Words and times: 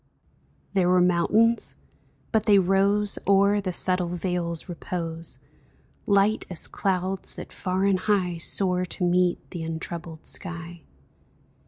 There 0.73 0.89
were 0.89 0.99
mountains, 0.99 1.75
but 2.31 2.47
they 2.47 2.57
rose 2.57 3.19
O'er 3.27 3.61
the 3.61 3.71
subtile 3.71 4.07
vale's 4.07 4.67
repose, 4.67 5.37
Light 6.07 6.43
as 6.49 6.65
clouds 6.65 7.35
that 7.35 7.53
far 7.53 7.85
and 7.85 7.99
high 7.99 8.39
Soar 8.39 8.83
to 8.83 9.03
meet 9.03 9.47
the 9.51 9.61
untroubled 9.61 10.25
sky. 10.25 10.81